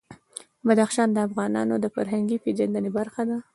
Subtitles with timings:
[0.67, 3.37] بدخشان د افغانانو د فرهنګي پیژندنې برخه ده.